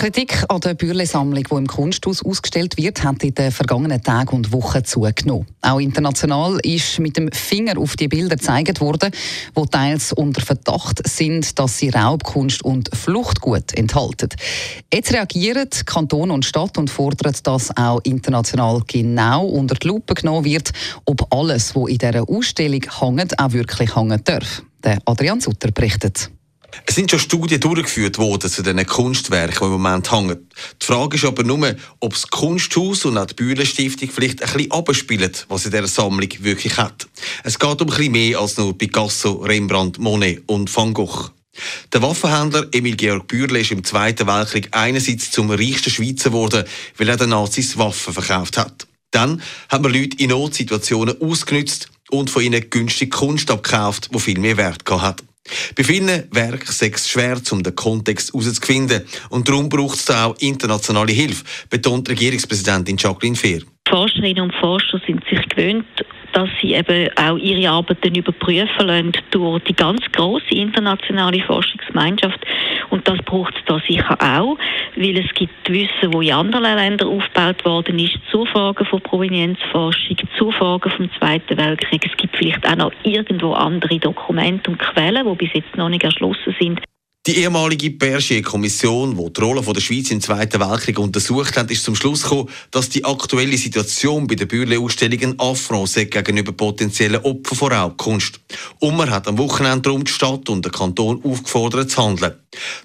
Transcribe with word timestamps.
Kritik 0.00 0.44
an 0.48 0.62
der 0.62 0.72
Bürle-Sammlung, 0.72 1.44
die 1.44 1.54
im 1.54 1.66
Kunsthaus 1.66 2.24
ausgestellt 2.24 2.78
wird, 2.78 3.04
hat 3.04 3.22
in 3.22 3.34
den 3.34 3.52
vergangenen 3.52 4.02
Tagen 4.02 4.34
und 4.34 4.50
Wochen 4.50 4.82
zugenommen. 4.82 5.46
Auch 5.60 5.78
international 5.78 6.58
ist 6.62 6.98
mit 7.00 7.18
dem 7.18 7.30
Finger 7.32 7.76
auf 7.76 7.96
die 7.96 8.08
Bilder 8.08 8.36
gezeigt 8.36 8.80
worden, 8.80 9.10
die 9.54 9.66
teils 9.66 10.14
unter 10.14 10.40
Verdacht 10.40 11.06
sind, 11.06 11.58
dass 11.58 11.76
sie 11.76 11.90
Raubkunst 11.90 12.64
und 12.64 12.88
Fluchtgut 12.96 13.76
enthalten. 13.76 14.30
Jetzt 14.90 15.12
reagieren 15.12 15.68
Kanton 15.84 16.30
und 16.30 16.46
Stadt 16.46 16.78
und 16.78 16.88
fordern, 16.88 17.34
dass 17.42 17.76
auch 17.76 18.00
international 18.02 18.80
genau 18.86 19.44
unter 19.44 19.74
die 19.74 19.86
Lupe 19.86 20.14
genommen 20.14 20.46
wird, 20.46 20.70
ob 21.04 21.30
alles, 21.30 21.76
was 21.76 21.90
in 21.90 21.98
dieser 21.98 22.26
Ausstellung 22.26 22.86
hängt, 23.00 23.38
auch 23.38 23.52
wirklich 23.52 23.94
hängen 23.94 24.22
darf. 24.24 24.62
Adrian 25.04 25.42
Sutter 25.42 25.70
berichtet. 25.72 26.30
Es 26.86 26.94
sind 26.94 27.10
schon 27.10 27.20
Studien 27.20 27.60
durchgeführt 27.60 28.18
worden 28.18 28.50
zu 28.50 28.62
diesen 28.62 28.86
Kunstwerken, 28.86 29.58
die 29.60 29.64
im 29.64 29.70
Moment 29.72 30.10
hängen. 30.10 30.48
Die 30.80 30.86
Frage 30.86 31.16
ist 31.16 31.24
aber 31.24 31.44
nur, 31.44 31.74
ob 32.00 32.12
das 32.12 32.28
Kunsthaus 32.28 33.04
und 33.04 33.18
auch 33.18 33.26
die 33.26 33.34
Bühler 33.34 33.64
Stiftung 33.64 34.10
vielleicht 34.10 34.42
ein 34.42 34.52
bisschen 34.52 34.72
abspielen, 34.72 35.32
was 35.48 35.66
in 35.66 35.70
dieser 35.70 35.86
Sammlung 35.86 36.28
wirklich 36.40 36.76
hat. 36.76 37.06
Es 37.44 37.58
geht 37.58 37.80
um 37.80 37.88
bisschen 37.88 38.12
mehr 38.12 38.38
als 38.38 38.56
nur 38.56 38.76
Picasso, 38.76 39.34
Rembrandt, 39.34 39.98
Monet 39.98 40.42
und 40.46 40.74
Van 40.74 40.94
Gogh. 40.94 41.30
Der 41.92 42.02
Waffenhändler 42.02 42.66
Emil 42.72 42.96
Georg 42.96 43.26
Bürle 43.26 43.60
ist 43.60 43.70
im 43.70 43.84
Zweiten 43.84 44.26
Weltkrieg 44.26 44.68
einerseits 44.72 45.30
zum 45.30 45.50
reichsten 45.50 45.90
Schweizer 45.90 46.30
geworden, 46.30 46.64
weil 46.96 47.08
er 47.08 47.16
den 47.16 47.30
Nazis 47.30 47.76
Waffen 47.76 48.14
verkauft 48.14 48.56
hat. 48.56 48.86
Dann 49.10 49.42
hat 49.68 49.82
man 49.82 49.92
Leute 49.92 50.16
in 50.18 50.30
Notsituationen 50.30 51.20
ausgenützt 51.20 51.90
und 52.10 52.30
von 52.30 52.42
ihnen 52.42 52.70
günstig 52.70 53.10
Kunst 53.10 53.50
abgekauft, 53.50 54.10
die 54.14 54.20
viel 54.20 54.38
mehr 54.38 54.56
Wert 54.56 54.88
hat. 54.88 55.22
Bei 55.76 55.84
vielen 55.84 56.28
Werken 56.32 56.68
ist 56.68 56.82
es 56.82 57.08
schwer, 57.08 57.40
um 57.50 57.62
den 57.62 57.74
Kontext 57.74 58.32
herauszufinden. 58.32 59.04
Und 59.30 59.48
darum 59.48 59.68
braucht 59.68 59.96
es 59.96 60.10
auch 60.10 60.36
internationale 60.38 61.12
Hilfe, 61.12 61.44
betont 61.68 62.08
Regierungspräsidentin 62.08 62.96
Jacqueline 62.96 63.36
Fehr. 63.36 63.62
Forscherinnen 63.88 64.44
und 64.44 64.54
Forscher 64.54 65.00
sind 65.06 65.24
sich 65.28 65.48
gewöhnt, 65.48 65.86
dass 66.32 66.48
sie 66.60 66.74
eben 66.74 67.08
auch 67.16 67.36
ihre 67.36 67.70
Arbeiten 67.70 68.14
überprüfen 68.14 68.86
lassen 68.86 69.12
durch 69.30 69.64
die 69.64 69.74
ganz 69.74 70.00
große 70.12 70.54
internationale 70.54 71.42
Forschungsgemeinschaft. 71.42 72.38
Und 72.90 73.06
das 73.08 73.18
braucht 73.24 73.54
es 73.56 73.64
da 73.66 73.80
sicher 73.86 74.16
auch, 74.20 74.58
weil 74.96 75.18
es 75.18 75.32
gibt 75.34 75.70
Wissen, 75.70 76.12
wo 76.12 76.20
in 76.20 76.32
anderen 76.32 76.76
Ländern 76.76 77.08
aufgebaut 77.08 77.64
worden 77.64 77.98
ist, 77.98 78.18
zu 78.30 78.44
Fragen 78.44 78.84
von 78.84 79.00
Provenienzforschung, 79.00 80.16
zu 80.36 80.50
Fragen 80.50 80.90
vom 80.90 81.10
Zweiten 81.18 81.56
Weltkrieg. 81.56 82.04
Es 82.04 82.16
gibt 82.16 82.36
vielleicht 82.36 82.66
auch 82.66 82.76
noch 82.76 82.92
irgendwo 83.04 83.52
andere 83.52 83.98
Dokumente 83.98 84.70
und 84.70 84.78
Quellen, 84.78 85.26
die 85.26 85.34
bis 85.36 85.54
jetzt 85.54 85.76
noch 85.76 85.88
nicht 85.88 86.04
erschlossen 86.04 86.54
sind. 86.58 86.80
Die 87.26 87.36
ehemalige 87.36 87.90
Bergier-Kommission, 87.90 89.14
die 89.14 89.30
die 89.30 89.40
Rolle 89.42 89.60
der 89.60 89.80
Schweiz 89.82 90.10
im 90.10 90.22
Zweiten 90.22 90.58
Weltkrieg 90.58 90.98
untersucht 90.98 91.54
hat, 91.58 91.70
ist 91.70 91.84
zum 91.84 91.94
Schluss 91.94 92.22
gekommen, 92.22 92.48
dass 92.70 92.88
die 92.88 93.04
aktuelle 93.04 93.58
Situation 93.58 94.26
bei 94.26 94.36
der 94.36 94.46
Bürle-Ausstellung 94.46 95.20
ein 95.20 95.38
Affront 95.38 95.92
gegenüber 95.94 96.52
potenziellen 96.52 97.20
Opfern 97.22 97.58
von 97.58 97.72
Raubkunst. 97.72 98.40
Und 98.78 98.96
man 98.96 99.10
hat 99.10 99.28
am 99.28 99.36
Wochenende 99.36 99.82
darum 99.82 100.02
die 100.02 100.10
Stadt 100.10 100.48
und 100.48 100.64
den 100.64 100.72
Kanton 100.72 101.22
aufgefordert 101.22 101.90
zu 101.90 102.02
handeln. 102.02 102.36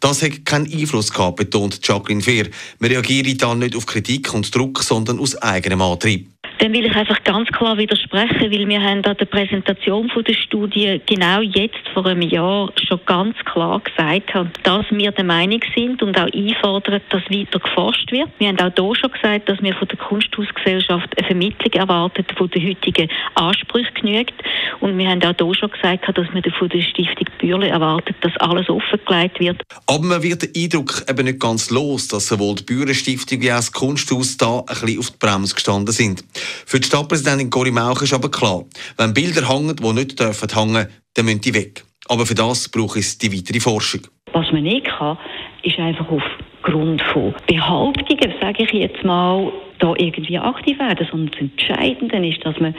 Das 0.00 0.22
hat 0.22 0.46
keinen 0.46 0.72
Einfluss 0.72 1.12
gehabt, 1.12 1.36
betont 1.36 1.86
Jacqueline 1.86 2.22
Fehr. 2.22 2.48
Man 2.78 2.90
reagiere 2.90 3.34
dann 3.34 3.58
nicht 3.58 3.76
auf 3.76 3.84
Kritik 3.84 4.32
und 4.32 4.54
Druck, 4.54 4.82
sondern 4.82 5.18
aus 5.18 5.36
eigenem 5.36 5.82
Antrieb. 5.82 6.30
Dann 6.58 6.72
will 6.72 6.86
ich 6.86 6.94
einfach 6.94 7.22
ganz 7.24 7.48
klar 7.50 7.76
widersprechen, 7.78 8.50
weil 8.50 8.68
wir 8.68 8.80
haben 8.80 9.04
an 9.04 9.16
der 9.16 9.24
Präsentation 9.24 10.08
von 10.10 10.24
der 10.24 10.34
Studie 10.34 11.00
genau 11.06 11.40
jetzt 11.40 11.88
vor 11.92 12.06
einem 12.06 12.22
Jahr 12.22 12.72
schon 12.86 13.00
ganz 13.06 13.36
klar 13.44 13.80
gesagt 13.80 14.34
haben, 14.34 14.50
dass 14.62 14.86
wir 14.90 15.10
der 15.12 15.24
Meinung 15.24 15.60
sind 15.74 16.02
und 16.02 16.18
auch 16.18 16.32
einfordern, 16.32 17.00
dass 17.10 17.22
weiter 17.30 17.58
geforscht 17.58 18.12
wird. 18.12 18.28
Wir 18.38 18.48
haben 18.48 18.58
auch 18.58 18.72
hier 18.74 18.94
schon 18.96 19.12
gesagt, 19.12 19.48
dass 19.48 19.62
wir 19.62 19.74
von 19.74 19.88
der 19.88 19.98
Kunsthausgesellschaft 19.98 21.18
eine 21.18 21.26
Vermittlung 21.26 21.72
erwarten, 21.72 22.24
die 22.28 22.48
den 22.48 22.68
heutigen 22.68 23.08
Ansprüchen 23.34 23.94
genügt. 23.94 24.34
Und 24.80 24.98
wir 24.98 25.08
haben 25.08 25.22
auch 25.22 25.34
hier 25.36 25.54
schon 25.54 25.70
gesagt, 25.70 26.06
dass 26.08 26.26
wir 26.32 26.52
von 26.58 26.68
der 26.68 26.82
Stiftung 26.82 27.26
Bürle 27.38 27.68
erwartet, 27.68 28.16
dass 28.20 28.36
alles 28.38 28.68
offengelegt 28.68 29.40
wird. 29.40 29.62
Aber 29.86 30.04
man 30.04 30.22
wird 30.22 30.42
den 30.42 30.64
Eindruck 30.64 31.04
eben 31.08 31.24
nicht 31.24 31.40
ganz 31.40 31.70
los, 31.70 32.08
dass 32.08 32.28
sowohl 32.28 32.56
die 32.56 32.64
Bürle-Stiftung 32.64 33.40
wie 33.40 33.52
auch 33.52 33.56
das 33.56 33.72
Kunsthaus 33.72 34.36
da 34.36 34.60
ein 34.60 34.66
bisschen 34.66 34.98
auf 34.98 35.10
die 35.10 35.18
Bremse 35.18 35.54
gestanden 35.54 35.92
sind. 35.92 36.24
Für 36.66 36.80
die 36.80 36.86
Stadtpräsidentin 36.86 37.50
Cori 37.50 37.70
Mauch 37.70 38.02
ist 38.02 38.14
aber 38.14 38.30
klar, 38.30 38.64
wenn 38.96 39.14
Bilder 39.14 39.48
hängen, 39.48 39.76
die 39.76 39.92
nicht 39.92 40.18
dürfen 40.18 40.48
hängen, 40.48 40.88
dann 41.14 41.24
müssen 41.24 41.40
die 41.40 41.54
weg. 41.54 41.84
Aber 42.08 42.26
für 42.26 42.34
das 42.34 42.68
braucht 42.68 42.96
es 42.96 43.18
die 43.18 43.32
weitere 43.32 43.60
Forschung. 43.60 44.02
Was 44.32 44.50
man 44.52 44.62
nicht 44.62 44.86
kann, 44.86 45.18
ist 45.62 45.78
einfach 45.78 46.06
aufgrund 46.10 47.02
von 47.12 47.34
Behauptungen, 47.46 48.34
sage 48.40 48.64
ich 48.64 48.72
jetzt 48.72 49.04
mal, 49.04 49.52
da 49.78 49.94
irgendwie 49.96 50.38
aktiv 50.38 50.78
werden. 50.78 51.06
Sondern 51.10 51.30
das 51.30 51.40
Entscheidende 51.40 52.26
ist, 52.26 52.44
dass 52.44 52.58
man 52.58 52.74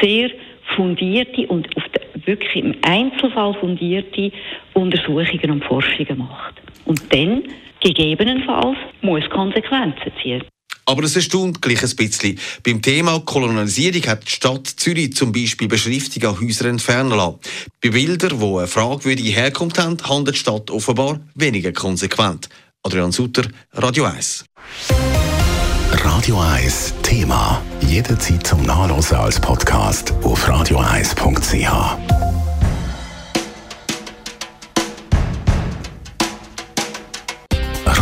sehr 0.00 0.30
fundierte 0.74 1.46
und 1.46 1.74
auf 1.76 1.84
der, 1.94 2.26
wirklich 2.26 2.56
im 2.56 2.74
Einzelfall 2.82 3.54
fundierte 3.54 4.32
Untersuchungen 4.74 5.50
und 5.50 5.64
Forschungen 5.64 6.18
macht. 6.18 6.54
Und 6.84 7.00
dann 7.12 7.44
gegebenenfalls 7.80 8.76
muss 9.00 9.28
Konsequenzen 9.30 10.12
ziehen. 10.22 10.42
Aber 10.86 11.02
es 11.02 11.16
erstaunt 11.16 11.60
gleich 11.60 11.82
ein 11.82 11.96
bisschen. 11.96 12.38
Beim 12.62 12.80
Thema 12.80 13.20
Kolonialisierung 13.20 14.06
hat 14.06 14.26
die 14.26 14.30
Stadt 14.30 14.66
Zürich 14.66 15.14
zum 15.14 15.32
Beispiel 15.32 15.68
Beschriftung 15.68 16.24
an 16.24 16.40
Häuser 16.40 16.66
entfernen 16.66 17.10
lassen. 17.10 17.40
Bei 17.82 17.90
Bildern, 17.90 18.38
die 18.38 18.44
eine 18.44 18.66
fragwürdige 18.66 19.30
Herkunft 19.30 19.78
haben, 19.78 19.96
handelt 20.08 20.36
die 20.36 20.40
Stadt 20.40 20.70
offenbar 20.70 21.20
weniger 21.34 21.72
konsequent. 21.72 22.48
Adrian 22.82 23.10
Sutter, 23.10 23.48
Radio 23.72 24.04
1. 24.04 24.44
Radio 26.04 26.40
1 26.40 26.94
Thema. 27.02 27.60
Jederzeit 27.80 28.46
zum 28.46 28.62
Nachlesen 28.62 29.16
als 29.16 29.40
Podcast 29.40 30.12
auf 30.22 30.48
radio1.ch. 30.48 32.25